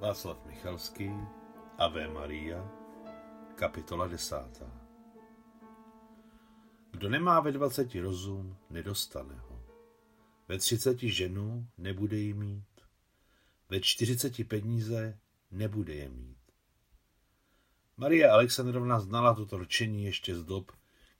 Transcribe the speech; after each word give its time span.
Václav 0.00 0.46
Michalský, 0.46 1.10
Ave 1.78 2.08
Maria, 2.08 2.70
kapitola 3.54 4.08
desátá. 4.08 4.80
Kdo 6.90 7.08
nemá 7.08 7.40
ve 7.40 7.52
dvaceti 7.52 8.00
rozum, 8.00 8.56
nedostane 8.70 9.34
ho. 9.34 9.62
Ve 10.48 10.58
třiceti 10.58 11.12
ženu 11.12 11.66
nebude 11.78 12.16
jí 12.16 12.32
mít. 12.32 12.80
Ve 13.68 13.80
čtyřiceti 13.80 14.44
peníze 14.44 15.18
nebude 15.50 15.94
je 15.94 16.08
mít. 16.08 16.38
Marie 17.96 18.30
Alexandrovna 18.30 19.00
znala 19.00 19.34
toto 19.34 19.58
rčení 19.58 20.04
ještě 20.04 20.36
z 20.36 20.44
dob, 20.44 20.72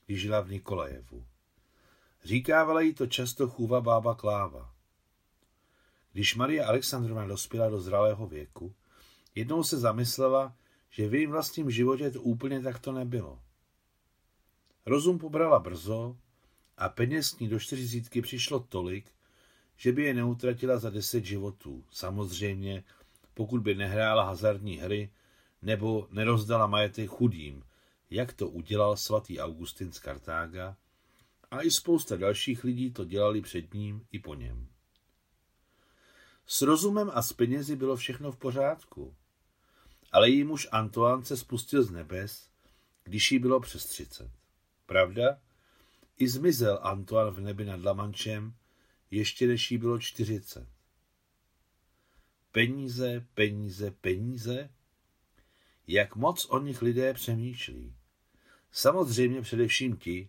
když 0.06 0.20
žila 0.20 0.40
v 0.40 0.50
Nikolajevu. 0.50 1.26
Říkávala 2.24 2.80
jí 2.80 2.94
to 2.94 3.06
často 3.06 3.48
chůva 3.48 3.80
bába 3.80 4.14
Kláva. 4.14 4.77
Když 6.18 6.34
Marie 6.34 6.64
Alexandrovna 6.64 7.26
dospěla 7.26 7.68
do 7.68 7.80
zralého 7.80 8.26
věku, 8.26 8.74
jednou 9.34 9.62
se 9.62 9.78
zamyslela, 9.78 10.56
že 10.90 11.08
v 11.08 11.14
jejím 11.14 11.30
vlastním 11.30 11.70
životě 11.70 12.10
to 12.10 12.22
úplně 12.22 12.62
takto 12.62 12.92
nebylo. 12.92 13.42
Rozum 14.86 15.18
pobrala 15.18 15.58
brzo 15.58 16.16
a 16.76 16.88
peněz 16.88 17.38
ní 17.38 17.48
do 17.48 17.58
čtyřicítky 17.60 18.22
přišlo 18.22 18.60
tolik, 18.60 19.12
že 19.76 19.92
by 19.92 20.02
je 20.02 20.14
neutratila 20.14 20.78
za 20.78 20.90
deset 20.90 21.24
životů. 21.24 21.84
Samozřejmě, 21.90 22.84
pokud 23.34 23.62
by 23.62 23.74
nehrála 23.74 24.24
hazardní 24.24 24.76
hry 24.76 25.10
nebo 25.62 26.08
nerozdala 26.10 26.66
majetek 26.66 27.10
chudým, 27.10 27.62
jak 28.10 28.32
to 28.32 28.48
udělal 28.48 28.96
svatý 28.96 29.40
Augustin 29.40 29.92
z 29.92 29.98
Kartága, 29.98 30.76
a 31.50 31.62
i 31.62 31.70
spousta 31.70 32.16
dalších 32.16 32.64
lidí 32.64 32.90
to 32.90 33.04
dělali 33.04 33.40
před 33.40 33.74
ním 33.74 34.06
i 34.12 34.18
po 34.18 34.34
něm. 34.34 34.68
S 36.50 36.62
rozumem 36.62 37.10
a 37.14 37.22
s 37.22 37.32
penězi 37.32 37.76
bylo 37.76 37.96
všechno 37.96 38.32
v 38.32 38.36
pořádku. 38.36 39.14
Ale 40.12 40.30
její 40.30 40.44
muž 40.44 40.68
Antoine 40.72 41.24
se 41.24 41.36
spustil 41.36 41.82
z 41.82 41.90
nebes, 41.90 42.48
když 43.04 43.32
jí 43.32 43.38
bylo 43.38 43.60
přes 43.60 43.86
třicet. 43.86 44.30
Pravda? 44.86 45.40
I 46.18 46.28
zmizel 46.28 46.78
Antoine 46.82 47.30
v 47.30 47.40
nebi 47.40 47.64
nad 47.64 47.82
Lamančem, 47.82 48.54
ještě 49.10 49.46
než 49.46 49.70
jí 49.70 49.78
bylo 49.78 49.98
čtyřicet. 49.98 50.68
Peníze, 52.52 53.26
peníze, 53.34 53.90
peníze? 53.90 54.70
Jak 55.86 56.16
moc 56.16 56.46
o 56.50 56.58
nich 56.58 56.82
lidé 56.82 57.14
přemýšlí. 57.14 57.94
Samozřejmě 58.72 59.42
především 59.42 59.96
ti, 59.96 60.28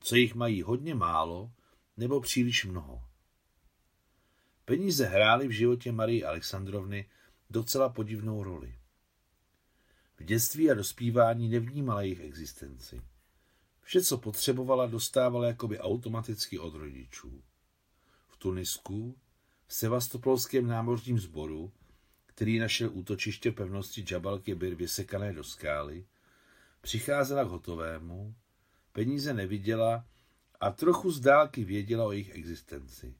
co 0.00 0.16
jich 0.16 0.34
mají 0.34 0.62
hodně 0.62 0.94
málo 0.94 1.52
nebo 1.96 2.20
příliš 2.20 2.64
mnoho. 2.64 3.07
Peníze 4.68 5.06
hrály 5.06 5.48
v 5.48 5.50
životě 5.50 5.92
Marie 5.92 6.26
Alexandrovny 6.26 7.08
docela 7.50 7.88
podivnou 7.88 8.42
roli. 8.42 8.78
V 10.16 10.24
dětství 10.24 10.70
a 10.70 10.74
dospívání 10.74 11.48
nevnímala 11.48 12.02
jejich 12.02 12.20
existenci. 12.20 13.02
Vše, 13.82 14.02
co 14.02 14.18
potřebovala, 14.18 14.86
dostávala 14.86 15.46
jakoby 15.46 15.78
automaticky 15.78 16.58
od 16.58 16.74
rodičů. 16.74 17.42
V 18.26 18.36
Tunisku, 18.36 19.18
v 19.66 19.74
sevastopolském 19.74 20.66
námořním 20.66 21.18
sboru, 21.18 21.72
který 22.26 22.58
našel 22.58 22.90
útočiště 22.92 23.52
pevnosti 23.52 24.04
Jabal 24.10 24.38
Kebir 24.38 24.74
vysekané 24.74 25.32
do 25.32 25.44
skály, 25.44 26.06
přicházela 26.80 27.44
k 27.44 27.48
hotovému, 27.48 28.34
peníze 28.92 29.34
neviděla 29.34 30.06
a 30.60 30.70
trochu 30.70 31.10
z 31.10 31.20
dálky 31.20 31.64
věděla 31.64 32.04
o 32.04 32.12
jejich 32.12 32.34
existenci. 32.34 33.14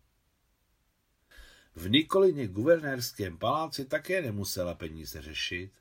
V 1.78 1.90
Nikolině 1.90 2.48
guvernérském 2.48 3.38
paláci 3.38 3.84
také 3.84 4.22
nemusela 4.22 4.74
peníze 4.74 5.22
řešit 5.22 5.72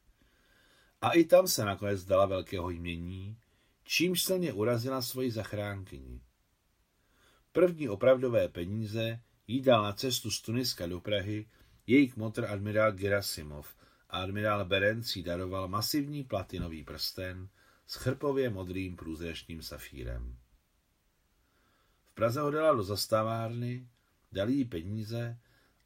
a 1.01 1.11
i 1.11 1.23
tam 1.23 1.47
se 1.47 1.65
nakonec 1.65 2.05
dala 2.05 2.25
velkého 2.25 2.69
jmění, 2.69 3.37
čímž 3.83 4.23
silně 4.23 4.53
urazila 4.53 5.01
svoji 5.01 5.31
zachránkyni. 5.31 6.21
První 7.51 7.89
opravdové 7.89 8.47
peníze 8.47 9.19
jí 9.47 9.61
dal 9.61 9.83
na 9.83 9.93
cestu 9.93 10.31
z 10.31 10.41
Tuniska 10.41 10.87
do 10.87 10.99
Prahy 10.99 11.49
jejich 11.87 12.17
motr 12.17 12.45
admirál 12.45 12.91
Gerasimov 12.91 13.75
a 14.09 14.21
admirál 14.21 14.65
Berenc 14.65 15.15
jí 15.15 15.23
daroval 15.23 15.67
masivní 15.67 16.23
platinový 16.23 16.83
prsten 16.83 17.49
s 17.87 17.95
chrpově 17.95 18.49
modrým 18.49 18.95
průzračným 18.95 19.61
safírem. 19.61 20.37
V 22.05 22.11
Praze 22.13 22.41
ho 22.41 22.51
dala 22.51 22.75
do 22.75 22.83
zastávárny, 22.83 23.87
dali 24.31 24.53
jí 24.53 24.65
peníze 24.65 25.37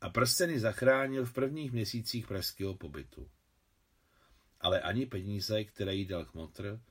a 0.02 0.10
prsteny 0.10 0.60
zachránil 0.60 1.26
v 1.26 1.34
prvních 1.34 1.72
měsících 1.72 2.28
pražského 2.28 2.76
pobytu. 2.76 3.30
Ale 4.62 4.82
ani 4.82 5.06
peníze, 5.06 5.64
které 5.64 5.96
jí 5.96 6.06
dal 6.06 6.26
kmotr, 6.26 6.82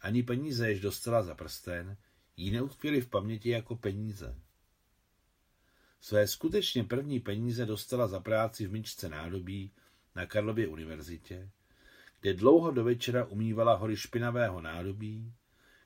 ani 0.00 0.22
peníze, 0.22 0.68
jež 0.68 0.80
dostala 0.80 1.22
za 1.22 1.34
prsten, 1.34 1.96
jí 2.36 2.50
neutkvěly 2.50 3.00
v 3.00 3.08
paměti 3.08 3.50
jako 3.50 3.76
peníze. 3.76 4.36
Své 6.00 6.28
skutečně 6.28 6.84
první 6.84 7.20
peníze 7.20 7.66
dostala 7.66 8.08
za 8.08 8.20
práci 8.20 8.66
v 8.66 8.72
myčce 8.72 9.08
nádobí 9.08 9.72
na 10.14 10.26
Karlově 10.26 10.68
univerzitě, 10.68 11.50
kde 12.20 12.34
dlouho 12.34 12.70
do 12.70 12.84
večera 12.84 13.24
umývala 13.24 13.74
hory 13.74 13.96
špinavého 13.96 14.60
nádobí, 14.60 15.32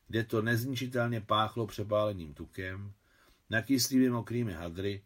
kde 0.06 0.24
to 0.24 0.42
nezničitelně 0.42 1.20
páchlo 1.20 1.66
přepáleným 1.66 2.34
tukem, 2.34 2.92
nakyslými 3.50 4.10
mokrými 4.10 4.52
hadry 4.52 5.02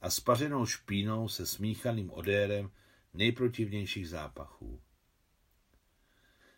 a 0.00 0.10
spařenou 0.10 0.66
špínou 0.66 1.28
se 1.28 1.46
smíchaným 1.46 2.10
odérem 2.10 2.70
nejprotivnějších 3.14 4.08
zápachů. 4.08 4.80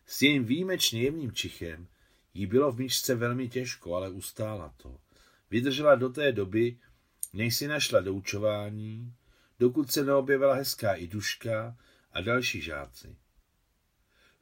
S 0.07 0.23
jejím 0.23 0.45
výjimečně 0.45 1.03
jemným 1.03 1.33
čichem 1.33 1.89
jí 2.35 2.47
bylo 2.47 2.73
v 2.73 2.79
míčce 2.79 3.15
velmi 3.15 3.49
těžko, 3.49 3.95
ale 3.95 4.11
ustála 4.11 4.75
to. 4.77 5.01
Vydržela 5.51 5.95
do 5.95 6.09
té 6.09 6.33
doby, 6.33 6.79
než 7.33 7.57
si 7.57 7.69
našla 7.69 8.01
doučování, 8.01 9.15
dokud 9.59 9.93
se 9.93 10.05
neobjevila 10.05 10.55
hezká 10.55 10.95
iduška 10.95 11.77
a 12.13 12.21
další 12.21 12.61
žáci. 12.61 13.17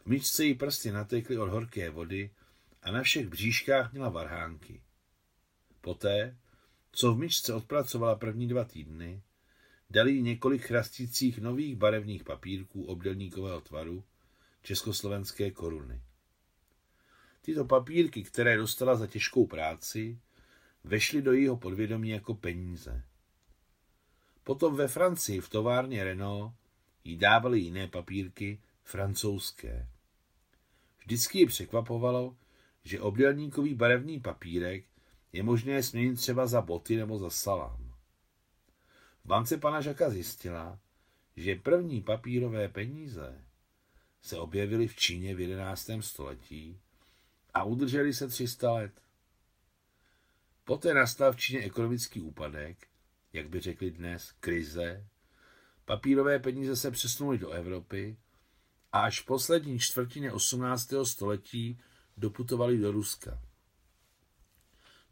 V 0.02 0.06
míčce 0.06 0.44
jí 0.44 0.54
prsty 0.54 0.90
natekly 0.90 1.38
od 1.38 1.48
horké 1.48 1.90
vody 1.90 2.30
a 2.82 2.90
na 2.90 3.02
všech 3.02 3.28
bříškách 3.28 3.92
měla 3.92 4.08
varhánky. 4.08 4.82
Poté, 5.80 6.36
co 6.96 7.14
v 7.14 7.18
myčce 7.18 7.54
odpracovala 7.54 8.14
první 8.14 8.48
dva 8.48 8.64
týdny, 8.64 9.22
dali 9.90 10.12
jí 10.12 10.22
několik 10.22 10.62
chrastících 10.62 11.38
nových 11.38 11.76
barevných 11.76 12.24
papírků 12.24 12.84
obdelníkového 12.84 13.60
tvaru 13.60 14.04
československé 14.62 15.50
koruny. 15.50 16.02
Tyto 17.42 17.64
papírky, 17.64 18.22
které 18.22 18.56
dostala 18.56 18.96
za 18.96 19.06
těžkou 19.06 19.46
práci, 19.46 20.18
vešly 20.84 21.22
do 21.22 21.32
jeho 21.32 21.56
podvědomí 21.56 22.08
jako 22.08 22.34
peníze. 22.34 23.04
Potom 24.44 24.76
ve 24.76 24.88
Francii 24.88 25.40
v 25.40 25.48
továrně 25.48 26.04
Renault 26.04 26.54
jí 27.04 27.16
dávali 27.16 27.60
jiné 27.60 27.88
papírky, 27.88 28.60
francouzské. 28.82 29.88
Vždycky 30.98 31.38
ji 31.38 31.46
překvapovalo, 31.46 32.36
že 32.84 33.00
obdelníkový 33.00 33.74
barevný 33.74 34.20
papírek 34.20 34.84
je 35.36 35.42
možné 35.42 35.82
směnit 35.82 36.16
třeba 36.16 36.46
za 36.46 36.60
boty 36.60 36.96
nebo 36.96 37.18
za 37.18 37.30
salám. 37.30 37.94
V 39.24 39.28
bance 39.28 39.58
pana 39.58 39.80
Žaka 39.80 40.10
zjistila, 40.10 40.78
že 41.36 41.54
první 41.54 42.02
papírové 42.02 42.68
peníze 42.68 43.44
se 44.22 44.38
objevily 44.38 44.88
v 44.88 44.96
Číně 44.96 45.34
v 45.34 45.40
11. 45.40 45.90
století 46.00 46.80
a 47.54 47.64
udrželi 47.64 48.14
se 48.14 48.28
300 48.28 48.72
let. 48.72 48.92
Poté 50.64 50.94
nastal 50.94 51.32
v 51.32 51.36
Číně 51.36 51.64
ekonomický 51.64 52.20
úpadek, 52.20 52.86
jak 53.32 53.48
by 53.48 53.60
řekli 53.60 53.90
dnes, 53.90 54.32
krize. 54.40 55.06
Papírové 55.84 56.38
peníze 56.38 56.76
se 56.76 56.90
přesunuly 56.90 57.38
do 57.38 57.50
Evropy 57.50 58.16
a 58.92 59.00
až 59.00 59.20
v 59.20 59.26
poslední 59.26 59.78
čtvrtině 59.78 60.32
18. 60.32 60.92
století 61.02 61.80
doputovali 62.16 62.78
do 62.78 62.92
Ruska. 62.92 63.42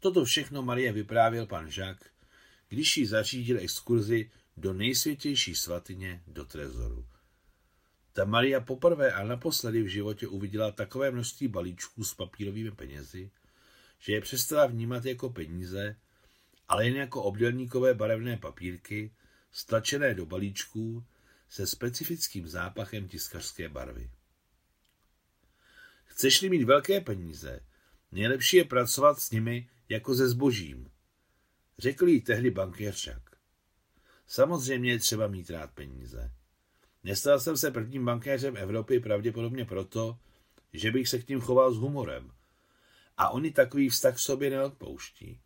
Toto 0.05 0.25
všechno 0.25 0.61
Marie 0.61 0.91
vyprávěl 0.91 1.45
pan 1.45 1.71
Žak, 1.71 2.09
když 2.69 2.97
jí 2.97 3.05
zařídil 3.05 3.59
exkurzi 3.59 4.31
do 4.57 4.73
nejsvětější 4.73 5.55
svatyně 5.55 6.23
do 6.27 6.45
trezoru. 6.45 7.07
Ta 8.13 8.25
Maria 8.25 8.59
poprvé 8.61 9.13
a 9.13 9.23
naposledy 9.23 9.83
v 9.83 9.87
životě 9.87 10.27
uviděla 10.27 10.71
takové 10.71 11.11
množství 11.11 11.47
balíčků 11.47 12.03
s 12.03 12.13
papírovými 12.13 12.71
penězi, 12.71 13.31
že 13.99 14.13
je 14.13 14.21
přestala 14.21 14.65
vnímat 14.65 15.05
jako 15.05 15.29
peníze, 15.29 15.95
ale 16.67 16.85
jen 16.85 16.95
jako 16.95 17.23
obdělníkové 17.23 17.93
barevné 17.93 18.37
papírky, 18.37 19.13
stlačené 19.51 20.13
do 20.13 20.25
balíčků 20.25 21.05
se 21.49 21.67
specifickým 21.67 22.47
zápachem 22.47 23.07
tiskařské 23.07 23.69
barvy. 23.69 24.09
Chceš-li 26.05 26.49
mít 26.49 26.63
velké 26.63 27.01
peníze, 27.01 27.59
nejlepší 28.15 28.57
je 28.57 28.63
pracovat 28.63 29.19
s 29.19 29.31
nimi 29.31 29.69
jako 29.89 30.15
ze 30.15 30.27
zbožím. 30.27 30.91
Řekl 31.77 32.07
jí 32.07 32.21
tehdy 32.21 32.51
bankéř 32.51 33.09
Samozřejmě 34.27 34.91
je 34.91 34.99
třeba 34.99 35.27
mít 35.27 35.49
rád 35.49 35.71
peníze. 35.71 36.31
Nestal 37.03 37.39
jsem 37.39 37.57
se 37.57 37.71
prvním 37.71 38.05
bankéřem 38.05 38.57
Evropy 38.57 38.99
pravděpodobně 38.99 39.65
proto, 39.65 40.19
že 40.73 40.91
bych 40.91 41.09
se 41.09 41.19
k 41.19 41.27
ním 41.27 41.41
choval 41.41 41.73
s 41.73 41.77
humorem. 41.77 42.31
A 43.17 43.29
oni 43.29 43.51
takový 43.51 43.89
vztah 43.89 44.19
sobě 44.19 44.49
neodpouští. 44.49 45.39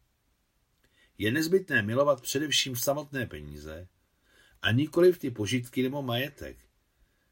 Je 1.17 1.31
nezbytné 1.31 1.81
milovat 1.81 2.21
především 2.21 2.75
samotné 2.75 3.25
peníze 3.25 3.87
a 4.61 4.71
nikoli 4.71 5.11
v 5.11 5.19
ty 5.19 5.31
požitky 5.31 5.83
nebo 5.83 6.01
majetek, 6.01 6.57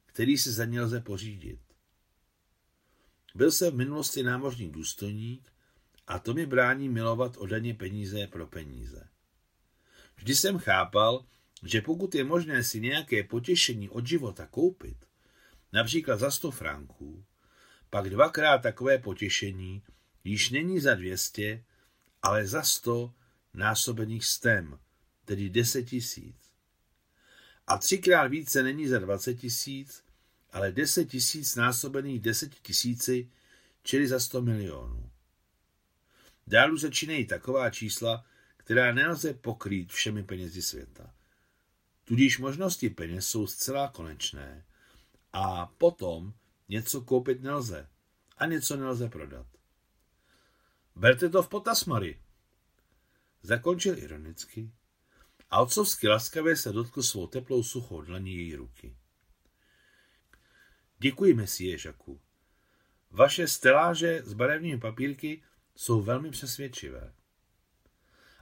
který 0.05 0.37
si 0.37 0.51
za 0.51 0.65
ně 0.65 0.81
lze 0.81 1.01
pořídit. 1.01 1.66
Byl 3.37 3.51
jsem 3.51 3.73
v 3.73 3.77
minulosti 3.77 4.23
námořní 4.23 4.71
důstojník 4.71 5.53
a 6.07 6.19
to 6.19 6.33
mi 6.33 6.45
brání 6.45 6.89
milovat 6.89 7.37
odaně 7.37 7.73
peníze 7.73 8.27
pro 8.27 8.47
peníze. 8.47 9.07
Vždy 10.15 10.35
jsem 10.35 10.57
chápal, 10.57 11.25
že 11.63 11.81
pokud 11.81 12.15
je 12.15 12.23
možné 12.23 12.63
si 12.63 12.79
nějaké 12.79 13.23
potěšení 13.23 13.89
od 13.89 14.07
života 14.07 14.45
koupit, 14.45 14.97
například 15.73 16.19
za 16.19 16.31
100 16.31 16.51
franků, 16.51 17.25
pak 17.89 18.09
dvakrát 18.09 18.57
takové 18.57 18.97
potěšení 18.97 19.83
již 20.23 20.49
není 20.49 20.79
za 20.79 20.95
200, 20.95 21.63
ale 22.21 22.47
za 22.47 22.63
100 22.63 23.13
násobených 23.53 24.25
stem, 24.25 24.79
tedy 25.25 25.49
10 25.49 25.83
tisíc. 25.83 26.51
A 27.67 27.77
třikrát 27.77 28.27
více 28.27 28.63
není 28.63 28.87
za 28.87 28.99
20 28.99 29.35
tisíc, 29.35 30.06
ale 30.57 30.71
10 30.71 31.05
tisíc 31.05 31.55
násobených 31.55 32.21
10 32.21 32.55
tisíci, 32.55 33.29
čili 33.83 34.07
za 34.07 34.19
100 34.19 34.41
milionů. 34.41 35.11
Dálu 36.47 36.77
začínají 36.77 37.25
taková 37.25 37.69
čísla, 37.69 38.25
která 38.57 38.93
nelze 38.93 39.33
pokrýt 39.33 39.91
všemi 39.91 40.23
penězi 40.23 40.61
světa. 40.61 41.13
Tudíž 42.03 42.39
možnosti 42.39 42.89
peněz 42.89 43.27
jsou 43.27 43.47
zcela 43.47 43.87
konečné 43.87 44.65
a 45.33 45.65
potom 45.65 46.33
něco 46.69 47.01
koupit 47.01 47.41
nelze 47.41 47.89
a 48.37 48.45
něco 48.45 48.77
nelze 48.77 49.09
prodat. 49.09 49.47
Berte 50.95 51.29
to 51.29 51.43
v 51.43 51.49
potaz, 51.49 51.85
Mary. 51.85 52.21
Zakončil 53.41 53.97
ironicky 53.97 54.71
a 55.49 55.61
otcovsky 55.61 56.07
laskavě 56.07 56.55
se 56.55 56.71
dotkl 56.71 57.03
svou 57.03 57.27
teplou 57.27 57.63
suchou 57.63 58.01
dlaní 58.01 58.35
její 58.35 58.55
ruky. 58.55 58.97
Děkuji, 60.99 61.33
mesie 61.33 61.77
Žaku. 61.77 62.21
Vaše 63.11 63.47
steláže 63.47 64.21
s 64.23 64.33
barevnými 64.33 64.79
papírky 64.79 65.43
jsou 65.75 66.01
velmi 66.01 66.31
přesvědčivé. 66.31 67.13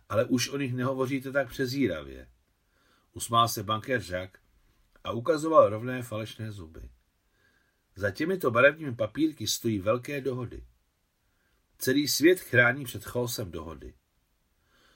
Ale 0.10 0.26
už 0.26 0.50
o 0.50 0.58
nich 0.58 0.74
nehovoříte 0.74 1.32
tak 1.32 1.50
přezíravě. 1.50 2.30
Usmál 3.14 3.48
se 3.48 3.64
bankér 3.64 4.02
Žak 4.02 4.40
a 5.04 5.12
ukazoval 5.12 5.70
rovné 5.70 6.04
falešné 6.04 6.52
zuby. 6.52 6.90
Za 7.96 8.12
těmito 8.12 8.52
barevnými 8.52 8.96
papírky 8.96 9.48
stojí 9.48 9.80
velké 9.80 10.22
dohody. 10.22 10.64
Celý 11.78 12.08
svět 12.08 12.40
chrání 12.40 12.86
před 12.86 13.06
chaosem 13.06 13.52
dohody. 13.52 13.94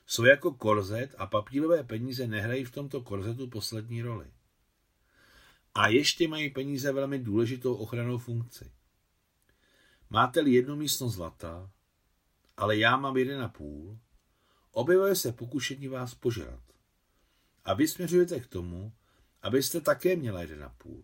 Jsou 0.06 0.26
jako 0.26 0.52
korzet 0.54 1.16
a 1.18 1.28
papírové 1.28 1.84
peníze 1.84 2.28
nehrají 2.28 2.66
v 2.66 2.72
tomto 2.72 3.02
korzetu 3.02 3.48
poslední 3.48 4.02
roli. 4.02 4.32
A 5.75 5.88
ještě 5.88 6.27
mají 6.27 6.50
peníze 6.50 6.92
velmi 6.92 7.19
důležitou 7.19 7.75
ochranou 7.75 8.18
funkci. 8.18 8.71
Máte-li 10.10 10.51
jednu 10.54 10.75
místnost 10.75 11.13
zlata, 11.13 11.71
ale 12.57 12.77
já 12.77 12.98
mám 12.98 13.18
jeden 13.18 13.42
a 13.42 13.50
půl, 13.50 14.00
objevuje 14.71 15.16
se 15.16 15.31
pokušení 15.31 15.88
vás 15.88 16.16
požrat. 16.16 16.63
A 17.66 17.74
vy 17.74 17.88
směřujete 17.88 18.39
k 18.39 18.48
tomu, 18.48 18.94
abyste 19.42 19.81
také 19.81 20.16
měla 20.16 20.42
jeden 20.42 20.63
a 20.63 20.69
půl. 20.69 21.04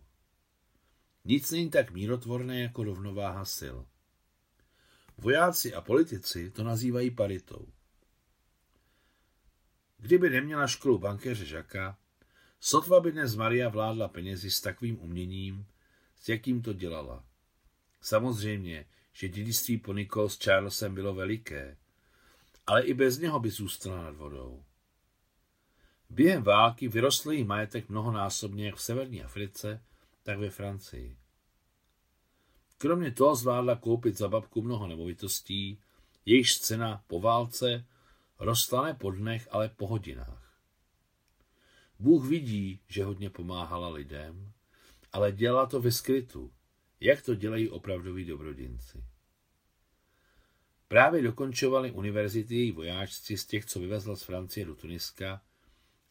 Nic 1.24 1.50
není 1.50 1.70
tak 1.70 1.90
mírotvorné 1.90 2.60
jako 2.60 2.84
rovnováha 2.84 3.44
sil. 3.58 3.76
Vojáci 5.18 5.74
a 5.74 5.80
politici 5.80 6.50
to 6.50 6.64
nazývají 6.64 7.10
paritou. 7.10 7.68
Kdyby 9.98 10.30
neměla 10.30 10.66
školu 10.66 10.98
bankéře 10.98 11.44
Žaka, 11.44 11.98
sotva 12.60 13.00
by 13.00 13.12
dnes 13.12 13.34
Maria 13.34 13.68
vládla 13.68 14.08
penězi 14.08 14.50
s 14.50 14.60
takovým 14.60 15.00
uměním, 15.00 15.66
s 16.20 16.28
jakým 16.28 16.62
to 16.62 16.72
dělala. 16.72 17.24
Samozřejmě, 18.00 18.86
že 19.12 19.28
dědictví 19.28 19.78
po 19.78 19.92
Nicole 19.92 20.30
s 20.30 20.38
Charlesem 20.38 20.94
bylo 20.94 21.14
veliké, 21.14 21.76
ale 22.66 22.82
i 22.82 22.94
bez 22.94 23.18
něho 23.18 23.40
by 23.40 23.50
zůstala 23.50 24.02
nad 24.02 24.16
vodou. 24.16 24.64
Během 26.10 26.42
války 26.42 26.88
vyrostl 26.88 27.32
jí 27.32 27.44
majetek 27.44 27.88
mnohonásobně 27.88 28.66
jak 28.66 28.76
v 28.76 28.82
severní 28.82 29.22
Africe, 29.22 29.82
tak 30.22 30.38
ve 30.38 30.50
Francii. 30.50 31.16
Kromě 32.78 33.10
toho 33.10 33.36
zvládla 33.36 33.76
koupit 33.76 34.18
za 34.18 34.28
babku 34.28 34.62
mnoho 34.62 34.86
nemovitostí, 34.86 35.78
jejichž 36.26 36.58
cena 36.58 37.04
po 37.06 37.20
válce 37.20 37.84
rostla 38.38 38.84
ne 38.84 38.94
po 38.94 39.10
dnech, 39.10 39.48
ale 39.50 39.68
po 39.68 39.86
hodinách. 39.86 40.45
Bůh 41.98 42.28
vidí, 42.28 42.80
že 42.88 43.04
hodně 43.04 43.30
pomáhala 43.30 43.88
lidem, 43.88 44.52
ale 45.12 45.32
dělala 45.32 45.66
to 45.66 45.80
ve 45.80 45.92
skrytu, 45.92 46.52
jak 47.00 47.22
to 47.22 47.34
dělají 47.34 47.68
opravdoví 47.68 48.24
dobrodinci. 48.24 49.04
Právě 50.88 51.22
dokončovali 51.22 51.90
univerzity 51.90 52.54
její 52.54 52.72
vojáčci 52.72 53.38
z 53.38 53.46
těch, 53.46 53.64
co 53.64 53.80
vyvezla 53.80 54.16
z 54.16 54.22
Francie 54.22 54.66
do 54.66 54.74
Tuniska 54.74 55.42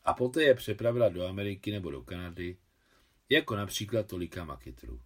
a 0.04 0.14
poté 0.14 0.44
je 0.44 0.56
přepravila 0.56 1.10
do 1.10 1.28
Ameriky 1.28 1.72
nebo 1.72 1.92
do 1.92 2.02
Kanady, 2.02 2.58
jako 3.30 3.56
například 3.56 4.08
tolika 4.08 4.46
makitru. 4.46 5.02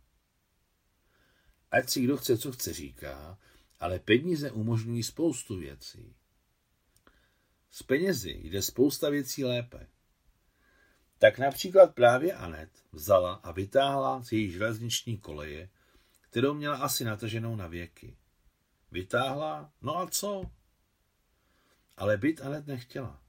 Ať 1.71 1.89
si 1.89 2.01
kdo 2.01 2.17
chce, 2.17 2.37
co 2.37 2.51
chce 2.51 2.73
říká, 2.73 3.39
ale 3.79 3.99
peníze 3.99 4.51
umožňují 4.51 5.03
spoustu 5.03 5.57
věcí. 5.57 6.15
S 7.69 7.83
penězi 7.83 8.39
jde 8.43 8.61
spousta 8.61 9.09
věcí 9.09 9.45
lépe. 9.45 9.87
Tak 11.19 11.39
například 11.39 11.95
právě 11.95 12.33
Anet 12.33 12.69
vzala 12.91 13.33
a 13.33 13.51
vytáhla 13.51 14.23
z 14.23 14.31
její 14.31 14.51
železniční 14.51 15.17
koleje, 15.17 15.69
kterou 16.21 16.53
měla 16.53 16.77
asi 16.77 17.03
nataženou 17.03 17.55
na 17.55 17.67
věky. 17.67 18.17
Vytáhla, 18.91 19.71
no 19.81 19.97
a 19.97 20.07
co? 20.07 20.51
Ale 21.97 22.17
byt 22.17 22.41
Anet 22.41 22.67
nechtěla. 22.67 23.21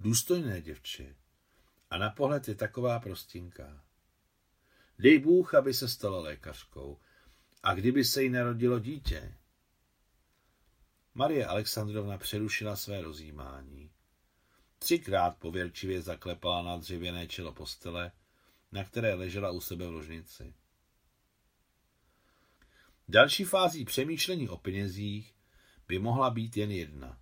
Důstojné 0.00 0.60
děvče. 0.60 1.16
A 1.90 1.98
na 1.98 2.10
pohled 2.10 2.48
je 2.48 2.54
taková 2.54 3.00
prostinká. 3.00 3.84
Dej 4.98 5.18
Bůh, 5.18 5.54
aby 5.54 5.74
se 5.74 5.88
stala 5.88 6.20
lékařkou. 6.20 6.98
A 7.62 7.74
kdyby 7.74 8.04
se 8.04 8.22
jí 8.22 8.30
narodilo 8.30 8.78
dítě? 8.78 9.34
Marie 11.14 11.46
Alexandrovna 11.46 12.18
přerušila 12.18 12.76
své 12.76 13.00
rozjímání. 13.00 13.90
Třikrát 14.78 15.36
pověrčivě 15.38 16.02
zaklepala 16.02 16.62
na 16.62 16.76
dřevěné 16.76 17.28
čelo 17.28 17.52
postele, 17.52 18.12
na 18.72 18.84
které 18.84 19.14
ležela 19.14 19.50
u 19.50 19.60
sebe 19.60 19.86
v 19.86 19.92
ložnici. 19.92 20.54
Další 23.08 23.44
fází 23.44 23.84
přemýšlení 23.84 24.48
o 24.48 24.56
penězích 24.56 25.34
by 25.88 25.98
mohla 25.98 26.30
být 26.30 26.56
jen 26.56 26.70
jedna. 26.70 27.20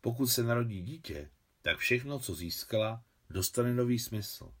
Pokud 0.00 0.26
se 0.26 0.42
narodí 0.42 0.82
dítě, 0.82 1.30
tak 1.62 1.78
všechno, 1.78 2.18
co 2.18 2.34
získala, 2.34 3.04
dostane 3.30 3.74
nový 3.74 3.98
smysl. 3.98 4.52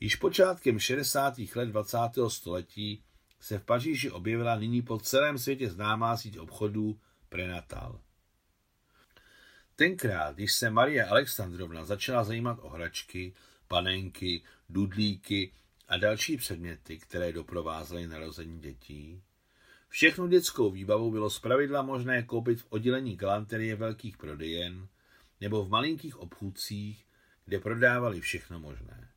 Již 0.00 0.16
počátkem 0.16 0.78
60. 0.78 1.34
let 1.54 1.66
20. 1.66 1.98
století 2.28 3.04
se 3.40 3.58
v 3.58 3.64
Paříži 3.64 4.10
objevila 4.10 4.56
nyní 4.56 4.82
po 4.82 4.98
celém 4.98 5.38
světě 5.38 5.70
známá 5.70 6.16
síť 6.16 6.38
obchodů 6.38 7.00
Prenatal. 7.28 8.00
Tenkrát, 9.80 10.34
když 10.34 10.52
se 10.52 10.70
Maria 10.70 11.08
Alexandrovna 11.10 11.84
začala 11.84 12.24
zajímat 12.24 12.58
o 12.62 12.68
hračky, 12.68 13.32
panenky, 13.68 14.42
dudlíky 14.68 15.52
a 15.88 15.96
další 15.96 16.36
předměty, 16.36 16.98
které 16.98 17.32
doprovázely 17.32 18.06
narození 18.06 18.60
dětí, 18.60 19.22
všechnu 19.88 20.26
dětskou 20.26 20.70
výbavu 20.70 21.10
bylo 21.10 21.30
zpravidla 21.30 21.82
možné 21.82 22.22
koupit 22.22 22.60
v 22.60 22.66
oddělení 22.68 23.16
galanterie 23.16 23.76
velkých 23.76 24.16
prodejen 24.16 24.88
nebo 25.40 25.64
v 25.64 25.70
malinkých 25.70 26.16
obchůdcích, 26.16 27.06
kde 27.44 27.58
prodávali 27.58 28.20
všechno 28.20 28.60
možné. 28.60 29.08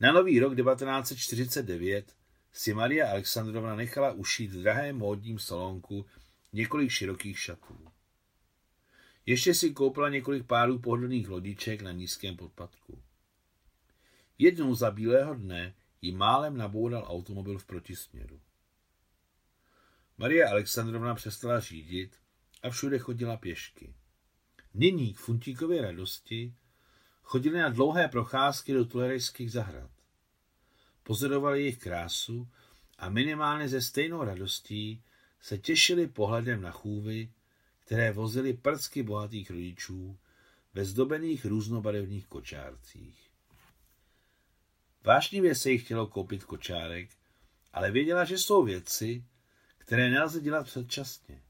Na 0.00 0.12
nový 0.12 0.40
rok 0.40 0.56
1949 0.56 2.14
si 2.52 2.74
Maria 2.74 3.10
Alexandrovna 3.10 3.76
nechala 3.76 4.12
ušít 4.12 4.50
v 4.50 4.62
drahém 4.62 4.96
módním 4.96 5.38
salonku 5.38 6.06
několik 6.52 6.90
širokých 6.90 7.38
šatů. 7.38 7.95
Ještě 9.26 9.54
si 9.54 9.70
koupila 9.70 10.08
několik 10.08 10.46
párů 10.46 10.78
pohodlných 10.78 11.28
lodiček 11.28 11.82
na 11.82 11.92
nízkém 11.92 12.36
podpadku. 12.36 13.02
Jednou 14.38 14.74
za 14.74 14.90
bílého 14.90 15.34
dne 15.34 15.74
jí 16.02 16.12
málem 16.12 16.56
naboural 16.56 17.04
automobil 17.08 17.58
v 17.58 17.64
protisměru. 17.64 18.40
Maria 20.18 20.50
Alexandrovna 20.50 21.14
přestala 21.14 21.60
řídit 21.60 22.16
a 22.62 22.70
všude 22.70 22.98
chodila 22.98 23.36
pěšky. 23.36 23.94
Nyní 24.74 25.14
k 25.14 25.18
Funtíkově 25.18 25.82
radosti 25.82 26.54
Chodili 27.28 27.58
na 27.58 27.68
dlouhé 27.68 28.08
procházky 28.08 28.72
do 28.72 28.84
tulerejských 28.84 29.52
zahrad. 29.52 29.90
Pozorovali 31.02 31.60
jejich 31.60 31.78
krásu 31.78 32.48
a 32.98 33.08
minimálně 33.08 33.68
ze 33.68 33.82
stejnou 33.82 34.24
radostí 34.24 35.02
se 35.40 35.58
těšili 35.58 36.06
pohledem 36.06 36.62
na 36.62 36.70
chůvy, 36.70 37.32
které 37.86 38.12
vozili 38.12 38.52
prcky 38.52 39.02
bohatých 39.02 39.50
rodičů 39.50 40.18
ve 40.74 40.84
zdobených 40.84 41.44
různobarevných 41.44 42.26
kočárcích. 42.26 43.30
Vášnivě 45.04 45.54
se 45.54 45.70
jí 45.70 45.78
chtělo 45.78 46.06
koupit 46.06 46.44
kočárek, 46.44 47.10
ale 47.72 47.90
věděla, 47.90 48.24
že 48.24 48.38
jsou 48.38 48.64
věci, 48.64 49.24
které 49.78 50.10
nelze 50.10 50.40
dělat 50.40 50.66
předčasně. 50.66 51.42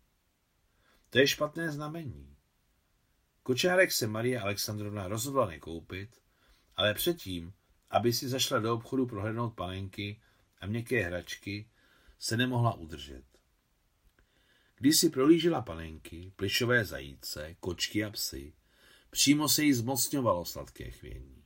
To 1.11 1.19
je 1.19 1.29
špatné 1.29 1.73
znamení. 1.73 2.37
Kočárek 3.43 3.93
se 3.93 4.07
Marie 4.07 4.41
Alexandrovna 4.41 5.09
rozhodla 5.09 5.47
nekoupit, 5.47 6.23
ale 6.77 6.95
předtím, 6.95 7.53
aby 7.91 8.13
si 8.13 8.29
zašla 8.29 8.59
do 8.59 8.75
obchodu 8.75 9.07
prohlédnout 9.07 9.55
panenky 9.55 10.21
a 10.61 10.67
měkké 10.67 11.03
hračky, 11.03 11.69
se 12.19 12.37
nemohla 12.37 12.75
udržet. 12.75 13.36
Když 14.79 14.97
si 14.97 15.11
prolížila 15.11 15.63
panenky, 15.63 16.33
plišové 16.37 16.85
zajíce, 16.85 17.57
kočky 17.61 18.05
a 18.05 18.11
psy, 18.11 18.53
přímo 19.11 19.49
se 19.49 19.65
jí 19.65 19.73
zmocňovalo 19.73 20.45
sladké 20.45 20.91
chvění. 20.91 21.45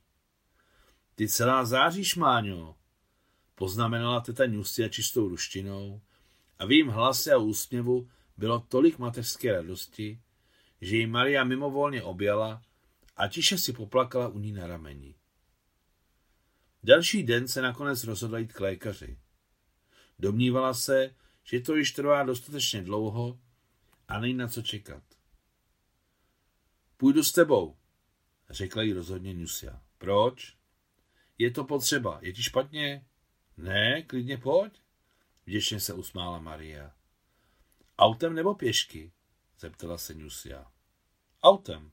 Ty 1.15 1.27
celá 1.27 1.65
záříš, 1.65 2.15
Máňo, 2.15 2.75
poznamenala 3.55 4.21
teta 4.21 4.45
Nustia 4.45 4.89
čistou 4.89 5.27
ruštinou 5.27 6.01
a 6.59 6.65
v 6.65 6.71
jejím 6.71 6.87
hlase 6.87 7.31
a 7.31 7.37
úsměvu 7.37 8.09
bylo 8.37 8.59
tolik 8.59 8.99
mateřské 8.99 9.51
radosti, 9.51 10.21
že 10.81 10.97
ji 10.97 11.07
Maria 11.07 11.43
mimovolně 11.43 12.03
objala 12.03 12.61
a 13.15 13.27
tiše 13.27 13.57
si 13.57 13.73
poplakala 13.73 14.27
u 14.27 14.39
ní 14.39 14.51
na 14.51 14.67
rameni. 14.67 15.15
Další 16.83 17.23
den 17.23 17.47
se 17.47 17.61
nakonec 17.61 18.03
rozhodla 18.03 18.39
jít 18.39 18.53
k 18.53 18.59
lékaři. 18.59 19.17
Domnívala 20.19 20.73
se, 20.73 21.15
že 21.51 21.59
to 21.59 21.75
již 21.75 21.91
trvá 21.91 22.23
dostatečně 22.23 22.81
dlouho 22.81 23.39
a 24.07 24.19
není 24.19 24.33
na 24.33 24.47
co 24.47 24.61
čekat. 24.61 25.03
Půjdu 26.97 27.23
s 27.23 27.31
tebou, 27.31 27.77
řekla 28.49 28.83
jí 28.83 28.93
rozhodně 28.93 29.33
Nusia. 29.33 29.81
Proč? 29.97 30.57
Je 31.37 31.51
to 31.51 31.63
potřeba. 31.63 32.19
Je 32.21 32.33
ti 32.33 32.43
špatně? 32.43 33.05
Ne, 33.57 34.01
klidně 34.01 34.37
pojď. 34.37 34.81
Vděčně 35.45 35.79
se 35.79 35.93
usmála 35.93 36.39
Maria. 36.39 36.93
Autem 37.97 38.35
nebo 38.35 38.55
pěšky? 38.55 39.11
zeptala 39.59 39.97
se 39.97 40.13
Nusia. 40.13 40.71
Autem. 41.43 41.91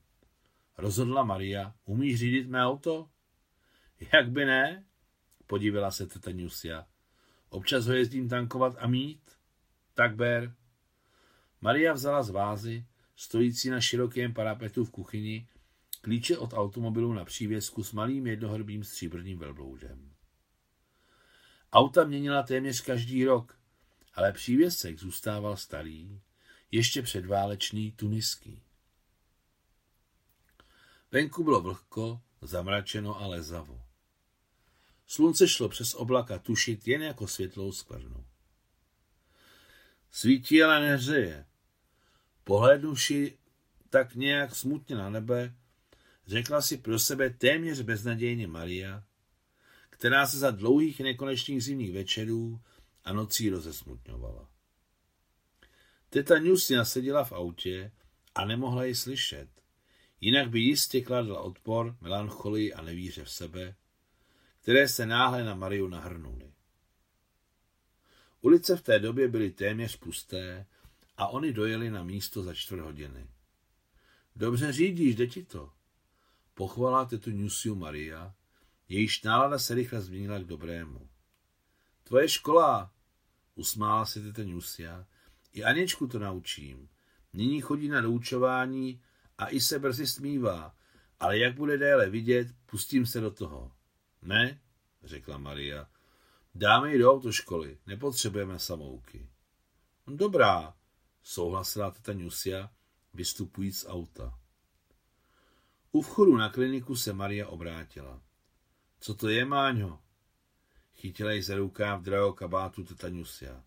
Rozhodla 0.77 1.23
Maria. 1.23 1.75
Umíš 1.85 2.19
řídit 2.19 2.47
mé 2.47 2.65
auto? 2.65 3.09
Jak 4.13 4.31
by 4.31 4.45
ne? 4.45 4.85
Podívala 5.47 5.91
se 5.91 6.07
teta 6.07 6.31
Nusia. 6.31 6.87
Občas 7.49 7.85
ho 7.85 7.93
jezdím 7.93 8.29
tankovat 8.29 8.75
a 8.79 8.87
mít. 8.87 9.28
Tak 9.99 10.15
ber. 10.15 10.55
Maria 11.61 11.93
vzala 11.93 12.23
z 12.23 12.29
vázy, 12.29 12.85
stojící 13.15 13.69
na 13.69 13.81
širokém 13.81 14.33
parapetu 14.33 14.85
v 14.85 14.91
kuchyni, 14.91 15.47
klíče 16.01 16.37
od 16.37 16.53
automobilu 16.53 17.13
na 17.13 17.25
přívěsku 17.25 17.83
s 17.83 17.91
malým 17.91 18.27
jednohrbým 18.27 18.83
stříbrným 18.83 19.39
velbloudem. 19.39 20.13
Auta 21.73 22.03
měnila 22.03 22.43
téměř 22.43 22.81
každý 22.81 23.25
rok, 23.25 23.59
ale 24.13 24.33
přívěsek 24.33 24.99
zůstával 24.99 25.57
starý, 25.57 26.21
ještě 26.71 27.01
předválečný 27.01 27.91
tuniský. 27.91 28.61
Venku 31.11 31.43
bylo 31.43 31.61
vlhko, 31.61 32.21
zamračeno 32.41 33.21
a 33.21 33.27
lezavo. 33.27 33.81
Slunce 35.07 35.47
šlo 35.47 35.69
přes 35.69 35.93
oblaka 35.93 36.39
tušit 36.39 36.87
jen 36.87 37.01
jako 37.01 37.27
světlou 37.27 37.71
skvrnu. 37.71 38.28
Svítí, 40.11 40.63
ale 40.63 40.79
nehřeje. 40.79 41.45
Pohlednuši 42.43 43.37
tak 43.89 44.15
nějak 44.15 44.55
smutně 44.55 44.95
na 44.95 45.09
nebe, 45.09 45.55
řekla 46.27 46.61
si 46.61 46.77
pro 46.77 46.99
sebe 46.99 47.29
téměř 47.29 47.81
beznadějně 47.81 48.47
Maria, 48.47 49.03
která 49.89 50.27
se 50.27 50.37
za 50.37 50.51
dlouhých 50.51 50.99
nekonečných 50.99 51.63
zimních 51.63 51.93
večerů 51.93 52.61
a 53.03 53.13
nocí 53.13 53.49
rozesmutňovala. 53.49 54.49
Teta 56.09 56.39
Nusina 56.39 56.85
seděla 56.85 57.23
v 57.23 57.31
autě 57.31 57.91
a 58.35 58.45
nemohla 58.45 58.83
ji 58.83 58.95
slyšet, 58.95 59.49
jinak 60.21 60.49
by 60.49 60.59
jistě 60.59 61.01
kladla 61.01 61.41
odpor, 61.41 61.97
melancholii 62.01 62.73
a 62.73 62.81
nevíře 62.81 63.23
v 63.23 63.31
sebe, 63.31 63.75
které 64.61 64.87
se 64.87 65.05
náhle 65.05 65.43
na 65.43 65.55
Mariu 65.55 65.87
nahrnuly. 65.87 66.53
Ulice 68.41 68.77
v 68.77 68.81
té 68.81 68.99
době 68.99 69.27
byly 69.27 69.51
téměř 69.51 69.97
pusté 69.97 70.65
a 71.17 71.27
oni 71.27 71.53
dojeli 71.53 71.89
na 71.89 72.03
místo 72.03 72.43
za 72.43 72.53
čtvrt 72.53 72.79
hodiny. 72.79 73.27
Dobře 74.35 74.71
řídíš, 74.71 75.15
jde 75.15 75.27
ti 75.27 75.43
to. 75.43 75.71
Pochvala 76.53 77.05
tetu 77.05 77.31
Nusiu 77.31 77.75
Maria, 77.75 78.33
jejíž 78.89 79.23
nálada 79.23 79.59
se 79.59 79.75
rychle 79.75 80.01
změnila 80.01 80.39
k 80.39 80.43
dobrému. 80.43 81.09
Tvoje 82.03 82.29
škola, 82.29 82.93
usmála 83.55 84.05
se 84.05 84.21
teta 84.21 84.41
Nusia, 84.43 85.05
i 85.53 85.63
Aničku 85.63 86.07
to 86.07 86.19
naučím. 86.19 86.89
Nyní 87.33 87.61
chodí 87.61 87.87
na 87.87 88.01
doučování 88.01 89.01
a 89.37 89.49
i 89.49 89.61
se 89.61 89.79
brzy 89.79 90.07
smívá, 90.07 90.75
ale 91.19 91.37
jak 91.37 91.55
bude 91.55 91.77
déle 91.77 92.09
vidět, 92.09 92.47
pustím 92.65 93.05
se 93.05 93.19
do 93.19 93.31
toho. 93.31 93.71
Ne, 94.21 94.59
řekla 95.03 95.37
Maria, 95.37 95.87
dáme 96.55 96.91
ji 96.91 96.99
do 96.99 97.11
autoškoly, 97.11 97.77
nepotřebujeme 97.87 98.59
samouky. 98.59 99.29
Dobrá, 100.07 100.73
souhlasila 101.23 101.91
teta 101.91 102.13
Nusia, 102.13 102.69
vystupujíc 103.13 103.79
z 103.79 103.85
auta. 103.89 104.39
U 105.91 106.01
vchodu 106.01 106.37
na 106.37 106.49
kliniku 106.49 106.95
se 106.95 107.13
Maria 107.13 107.47
obrátila. 107.47 108.21
Co 108.99 109.13
to 109.13 109.29
je, 109.29 109.45
Máňo? 109.45 110.01
Chytila 110.95 111.31
ji 111.31 111.43
za 111.43 111.55
rukáv 111.55 112.01
drahého 112.01 112.33
kabátu 112.33 112.83
teta 112.83 113.09
Nusia. 113.09 113.63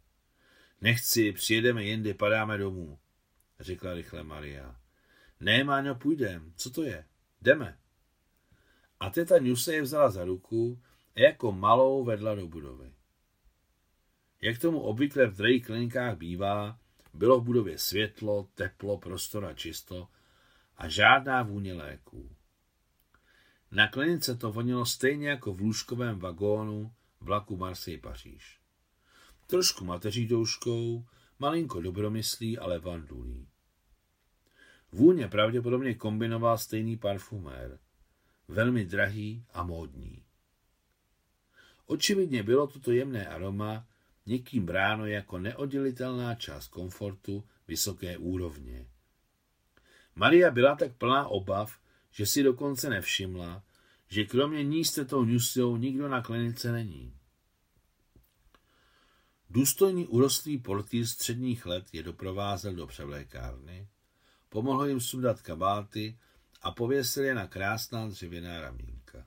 Nechci, 0.80 1.32
přijedeme 1.32 1.84
jindy, 1.84 2.14
padáme 2.14 2.58
domů, 2.58 2.98
řekla 3.60 3.94
rychle 3.94 4.22
Maria. 4.22 4.76
Ne, 5.40 5.64
Máňo, 5.64 5.94
půjdem. 5.94 6.52
Co 6.56 6.70
to 6.70 6.82
je? 6.82 7.04
Jdeme. 7.42 7.78
A 9.00 9.10
teta 9.10 9.38
Nuse 9.38 9.74
je 9.74 9.82
vzala 9.82 10.10
za 10.10 10.24
ruku 10.24 10.82
a 11.16 11.20
jako 11.20 11.52
malou 11.52 12.04
vedla 12.04 12.34
do 12.34 12.46
budovy. 12.46 12.92
Jak 14.40 14.58
tomu 14.58 14.80
obvykle 14.80 15.26
v 15.26 15.36
drahých 15.36 15.66
klinikách 15.66 16.16
bývá, 16.16 16.78
bylo 17.14 17.40
v 17.40 17.44
budově 17.44 17.78
světlo, 17.78 18.48
teplo, 18.54 18.98
prostor 18.98 19.44
a 19.44 19.54
čisto 19.54 20.08
a 20.76 20.88
žádná 20.88 21.42
vůně 21.42 21.74
léků. 21.74 22.36
Na 23.70 23.88
klinice 23.88 24.36
to 24.36 24.52
vonilo 24.52 24.86
stejně 24.86 25.28
jako 25.28 25.54
v 25.54 25.60
lůžkovém 25.60 26.18
vagónu 26.18 26.92
vlaku 27.20 27.56
Marseille-Paříž. 27.56 28.58
Trošku 29.46 29.84
mateří 29.84 30.26
douškou, 30.26 31.06
malinko 31.38 31.80
dobromyslí, 31.80 32.58
ale 32.58 32.78
vandulí. 32.78 33.48
Vůně 34.92 35.28
pravděpodobně 35.28 35.94
kombinoval 35.94 36.58
stejný 36.58 36.96
parfumér, 36.96 37.78
velmi 38.48 38.84
drahý 38.84 39.44
a 39.52 39.62
módní. 39.62 40.24
Očividně 41.92 42.42
bylo 42.42 42.66
toto 42.66 42.92
jemné 42.92 43.26
aroma 43.26 43.86
někým 44.26 44.66
bráno 44.66 45.06
jako 45.06 45.38
neoddělitelná 45.38 46.34
část 46.34 46.68
komfortu 46.68 47.44
vysoké 47.68 48.18
úrovně. 48.18 48.86
Maria 50.14 50.50
byla 50.50 50.76
tak 50.76 50.96
plná 50.96 51.28
obav, 51.28 51.78
že 52.10 52.26
si 52.26 52.42
dokonce 52.42 52.90
nevšimla, 52.90 53.62
že 54.08 54.24
kromě 54.24 54.64
ní 54.64 54.84
s 54.84 54.92
tetou 54.92 55.24
Nusiou 55.24 55.76
nikdo 55.76 56.08
na 56.08 56.22
klinice 56.22 56.72
není. 56.72 57.16
Důstojný 59.50 60.06
urostlý 60.06 60.58
portýr 60.58 61.06
středních 61.06 61.66
let 61.66 61.86
je 61.92 62.02
doprovázel 62.02 62.74
do 62.74 62.86
převlékárny, 62.86 63.88
pomohl 64.48 64.86
jim 64.86 65.00
sundat 65.00 65.42
kabáty 65.42 66.18
a 66.62 66.70
pověsil 66.70 67.24
je 67.24 67.34
na 67.34 67.46
krásná 67.46 68.08
dřevěná 68.08 68.60
ramínka. 68.60 69.26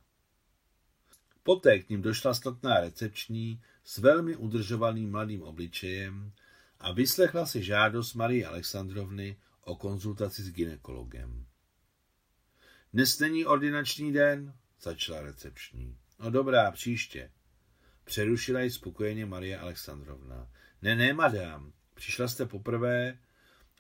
Poté 1.46 1.80
k 1.80 1.90
ním 1.90 2.02
došla 2.02 2.34
statná 2.34 2.80
recepční 2.80 3.62
s 3.84 3.98
velmi 3.98 4.36
udržovaným 4.36 5.12
mladým 5.12 5.44
obličejem 5.44 6.32
a 6.80 6.92
vyslechla 6.92 7.46
si 7.46 7.64
žádost 7.64 8.14
Marie 8.14 8.48
Alexandrovny 8.48 9.38
o 9.62 9.76
konzultaci 9.76 10.44
s 10.44 10.52
ginekologem. 10.52 11.46
Dnes 12.94 13.20
není 13.20 13.46
ordinační 13.46 14.14
den, 14.14 14.54
začala 14.82 15.22
recepční. 15.22 15.98
No 16.20 16.32
dobrá, 16.32 16.72
příště. 16.72 17.32
Přerušila 18.04 18.60
ji 18.60 18.72
spokojeně 18.72 19.26
Marie 19.26 19.60
Alexandrovna. 19.60 20.50
Ne, 20.82 20.96
ne, 20.96 21.14
madám, 21.14 21.74
přišla 21.94 22.28
jste 22.28 22.46
poprvé 22.46 23.20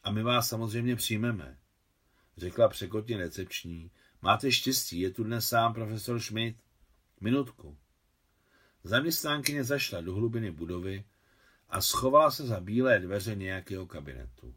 a 0.04 0.12
my 0.12 0.24
vás 0.24 0.50
samozřejmě 0.50 0.96
přijmeme, 0.96 1.58
řekla 2.38 2.70
překotně 2.70 3.18
recepční. 3.18 3.92
Máte 4.22 4.52
štěstí, 4.52 5.00
je 5.00 5.10
tu 5.10 5.24
dnes 5.24 5.48
sám 5.48 5.74
profesor 5.74 6.20
Schmidt. 6.20 6.65
Minutku. 7.26 7.78
Zaměstnánkyně 8.84 9.64
zašla 9.64 10.02
do 10.02 10.14
hlubiny 10.14 10.52
budovy 10.52 11.04
a 11.70 11.82
schovala 11.82 12.32
se 12.32 12.48
za 12.48 12.60
bílé 12.60 13.00
dveře 13.00 13.36
nějakého 13.36 13.88
kabinetu. 13.88 14.56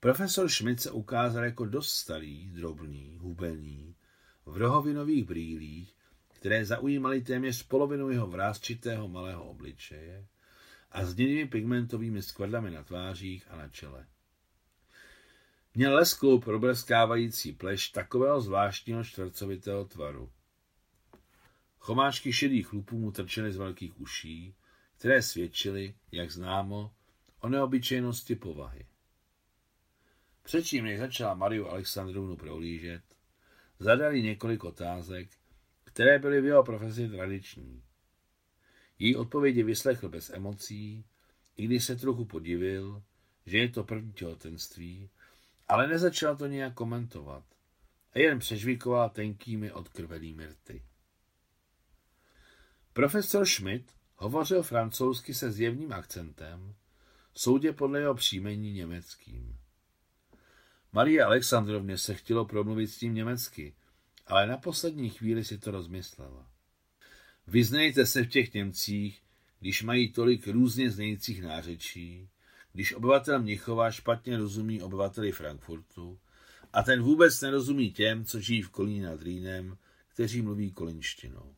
Profesor 0.00 0.48
Schmidt 0.48 0.80
se 0.80 0.90
ukázal 0.90 1.44
jako 1.44 1.64
dost 1.64 1.92
starý, 1.92 2.50
drobný, 2.50 3.16
hubený, 3.20 3.96
v 4.46 4.56
rohovinových 4.56 5.24
brýlích, 5.24 5.94
které 6.28 6.64
zaujímaly 6.64 7.20
téměř 7.20 7.62
polovinu 7.62 8.10
jeho 8.10 8.26
vrázčitého 8.26 9.08
malého 9.08 9.44
obličeje 9.44 10.26
a 10.90 11.04
s 11.04 11.14
hnědými 11.14 11.46
pigmentovými 11.46 12.22
skvrlami 12.22 12.70
na 12.70 12.82
tvářích 12.82 13.50
a 13.50 13.56
na 13.56 13.68
čele. 13.68 14.06
Měl 15.74 15.94
lesklou 15.94 16.40
probleskávající 16.40 17.52
pleš 17.52 17.88
takového 17.88 18.40
zvláštního 18.40 19.04
čtvrcovitého 19.04 19.84
tvaru. 19.84 20.32
Chomáčky 21.82 22.32
šedých 22.32 22.66
chlupů 22.66 22.98
mu 22.98 23.12
trčely 23.12 23.52
z 23.52 23.56
velkých 23.56 24.00
uší, 24.00 24.54
které 24.98 25.22
svědčily, 25.22 25.94
jak 26.12 26.30
známo, 26.30 26.92
o 27.40 27.48
neobyčejnosti 27.48 28.34
povahy. 28.34 28.86
Předtím, 30.42 30.84
než 30.84 30.98
začala 30.98 31.34
Mariu 31.34 31.68
Alexandrovnu 31.68 32.36
prohlížet, 32.36 33.02
zadali 33.78 34.22
několik 34.22 34.64
otázek, 34.64 35.28
které 35.84 36.18
byly 36.18 36.40
v 36.40 36.44
jeho 36.44 36.64
profesi 36.64 37.08
tradiční. 37.08 37.82
Její 38.98 39.16
odpovědi 39.16 39.62
vyslechl 39.62 40.08
bez 40.08 40.30
emocí, 40.30 41.04
i 41.56 41.64
když 41.64 41.84
se 41.84 41.96
trochu 41.96 42.24
podivil, 42.24 43.02
že 43.46 43.58
je 43.58 43.68
to 43.68 43.84
první 43.84 44.12
těhotenství, 44.12 45.10
ale 45.68 45.86
nezačal 45.88 46.36
to 46.36 46.46
nějak 46.46 46.74
komentovat 46.74 47.44
a 48.12 48.18
jen 48.18 48.38
přežvíkoval 48.38 49.10
tenkými 49.10 49.72
odkrvelými 49.72 50.46
rty. 50.46 50.82
Profesor 52.92 53.46
Schmidt 53.46 53.92
hovořil 54.16 54.62
francouzsky 54.62 55.34
se 55.34 55.52
zjevným 55.52 55.92
akcentem, 55.92 56.74
soudě 57.34 57.72
podle 57.72 58.00
jeho 58.00 58.14
příjmení 58.14 58.72
německým. 58.72 59.56
Marie 60.92 61.24
Alexandrovně 61.24 61.98
se 61.98 62.14
chtělo 62.14 62.44
promluvit 62.44 62.86
s 62.86 63.00
ním 63.00 63.14
německy, 63.14 63.74
ale 64.26 64.46
na 64.46 64.56
poslední 64.56 65.10
chvíli 65.10 65.44
si 65.44 65.58
to 65.58 65.70
rozmyslela. 65.70 66.46
Vyznejte 67.46 68.06
se 68.06 68.22
v 68.22 68.28
těch 68.28 68.54
Němcích, 68.54 69.22
když 69.60 69.82
mají 69.82 70.12
tolik 70.12 70.48
různě 70.48 70.90
znějících 70.90 71.42
nářečí, 71.42 72.28
když 72.72 72.94
obyvatel 72.94 73.42
Mnichova 73.42 73.90
špatně 73.90 74.36
rozumí 74.36 74.82
obyvateli 74.82 75.32
Frankfurtu 75.32 76.18
a 76.72 76.82
ten 76.82 77.02
vůbec 77.02 77.40
nerozumí 77.40 77.92
těm, 77.92 78.24
co 78.24 78.40
žijí 78.40 78.62
v 78.62 78.70
Kolíně 78.70 79.06
nad 79.06 79.22
Rýnem, 79.22 79.78
kteří 80.08 80.42
mluví 80.42 80.72
kolinštinou. 80.72 81.54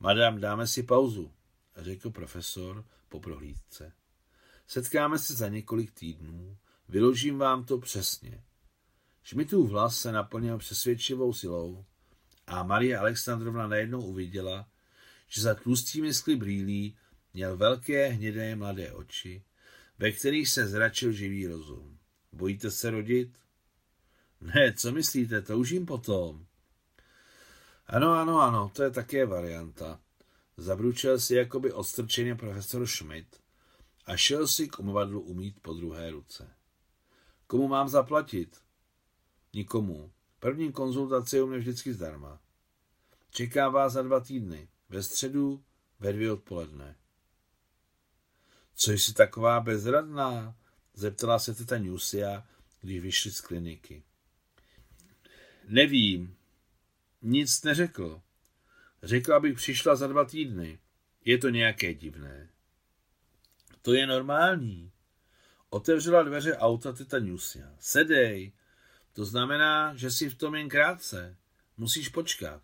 Madam, 0.00 0.40
dáme 0.40 0.66
si 0.66 0.82
pauzu, 0.82 1.32
řekl 1.76 2.10
profesor 2.10 2.84
po 3.08 3.20
prohlídce. 3.20 3.92
Setkáme 4.66 5.18
se 5.18 5.34
za 5.34 5.48
několik 5.48 5.92
týdnů, 5.92 6.56
vyložím 6.88 7.38
vám 7.38 7.64
to 7.64 7.78
přesně. 7.78 8.44
Šmitův 9.22 9.70
hlas 9.70 10.00
se 10.00 10.12
naplnil 10.12 10.58
přesvědčivou 10.58 11.32
silou 11.32 11.84
a 12.46 12.62
Marie 12.62 12.98
Alexandrovna 12.98 13.66
najednou 13.66 14.00
uviděla, 14.00 14.68
že 15.28 15.42
za 15.42 15.54
tlustými 15.54 16.14
skly 16.14 16.36
brýlí 16.36 16.96
měl 17.34 17.56
velké 17.56 18.08
hnědé 18.08 18.56
mladé 18.56 18.92
oči, 18.92 19.44
ve 19.98 20.12
kterých 20.12 20.48
se 20.48 20.66
zračil 20.66 21.12
živý 21.12 21.46
rozum. 21.46 21.98
Bojíte 22.32 22.70
se 22.70 22.90
rodit? 22.90 23.38
Ne, 24.40 24.72
co 24.76 24.92
myslíte, 24.92 25.42
toužím 25.42 25.86
potom. 25.86 26.46
Ano, 27.88 28.12
ano, 28.12 28.40
ano, 28.40 28.70
to 28.74 28.82
je 28.82 28.90
také 28.90 29.26
varianta. 29.26 30.00
Zabručil 30.56 31.20
si 31.20 31.34
jakoby 31.34 31.72
odstrčeně 31.72 32.34
profesor 32.34 32.86
Schmidt 32.86 33.40
a 34.06 34.16
šel 34.16 34.46
si 34.46 34.68
k 34.68 34.78
umyvadlu 34.78 35.20
umít 35.20 35.60
po 35.60 35.74
druhé 35.74 36.10
ruce. 36.10 36.54
Komu 37.46 37.68
mám 37.68 37.88
zaplatit? 37.88 38.60
Nikomu. 39.52 40.12
První 40.40 40.72
konzultace 40.72 41.36
je 41.36 41.42
u 41.42 41.46
mě 41.46 41.58
vždycky 41.58 41.92
zdarma. 41.92 42.40
Čeká 43.30 43.68
vás 43.68 43.92
za 43.92 44.02
dva 44.02 44.20
týdny. 44.20 44.68
Ve 44.88 45.02
středu 45.02 45.64
ve 46.00 46.12
dvě 46.12 46.32
odpoledne. 46.32 46.96
Co 48.74 48.92
jsi 48.92 49.14
taková 49.14 49.60
bezradná? 49.60 50.56
Zeptala 50.94 51.38
se 51.38 51.54
teta 51.54 51.78
Nusia, 51.78 52.46
když 52.80 53.00
vyšli 53.00 53.30
z 53.30 53.40
kliniky. 53.40 54.02
Nevím. 55.68 56.36
Nic 57.28 57.62
neřekl. 57.62 58.22
Řekl, 59.02 59.34
abych 59.34 59.56
přišla 59.56 59.96
za 59.96 60.06
dva 60.06 60.24
týdny. 60.24 60.78
Je 61.24 61.38
to 61.38 61.48
nějaké 61.48 61.94
divné. 61.94 62.50
To 63.82 63.94
je 63.94 64.06
normální. 64.06 64.92
Otevřela 65.70 66.22
dveře 66.22 66.56
auta 66.56 66.92
teta 66.92 67.18
Nusia. 67.18 67.76
Sedej. 67.78 68.52
To 69.12 69.24
znamená, 69.24 69.94
že 69.96 70.10
jsi 70.10 70.28
v 70.28 70.34
tom 70.34 70.54
jen 70.54 70.68
krátce. 70.68 71.36
Musíš 71.76 72.08
počkat. 72.08 72.62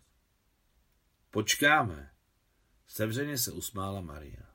Počkáme. 1.31 2.11
Sevřeně 2.87 3.37
se 3.37 3.51
usmála 3.51 4.01
Maria. 4.01 4.45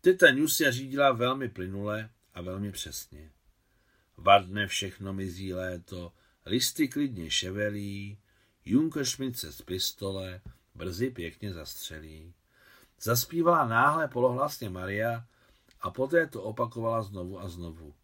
Teta 0.00 0.32
Nusia 0.32 0.70
řídila 0.70 1.12
velmi 1.12 1.48
plynule 1.48 2.10
a 2.34 2.40
velmi 2.40 2.72
přesně. 2.72 3.32
Vardne 4.16 4.66
všechno 4.66 5.12
mizí 5.12 5.54
léto, 5.54 6.12
listy 6.46 6.88
klidně 6.88 7.30
ševelí, 7.30 8.18
Junkerschmidt 8.66 9.38
se 9.38 9.52
z 9.52 9.62
pistole 9.62 10.40
brzy 10.74 11.10
pěkně 11.10 11.52
zastřelí. 11.52 12.34
Zaspívala 13.00 13.66
náhle 13.66 14.08
polohlasně 14.08 14.70
Maria 14.70 15.24
a 15.80 15.90
poté 15.90 16.26
to 16.26 16.42
opakovala 16.42 17.02
znovu 17.02 17.40
a 17.40 17.48
znovu. 17.48 17.94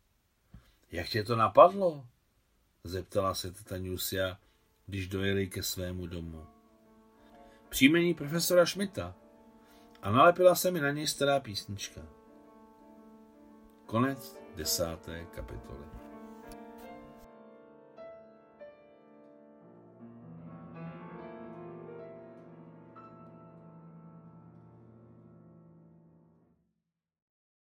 Jak 0.92 1.08
tě 1.08 1.24
to 1.24 1.36
napadlo? 1.36 2.06
zeptala 2.84 3.34
se 3.34 3.52
teta 3.52 3.78
Nusia, 3.78 4.38
když 4.86 5.08
dojeli 5.08 5.46
ke 5.46 5.62
svému 5.62 6.06
domu. 6.06 6.46
Příjmení 7.68 8.14
profesora 8.14 8.66
Šmita 8.66 9.14
a 10.02 10.10
nalepila 10.10 10.54
se 10.54 10.70
mi 10.70 10.80
na 10.80 10.90
něj 10.90 11.06
stará 11.06 11.40
písnička. 11.40 12.00
Konec 13.86 14.36
desáté 14.56 15.24
kapitoly. 15.24 16.01